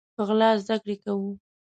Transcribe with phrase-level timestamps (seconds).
[0.15, 1.29] په غلا زده کړي کوو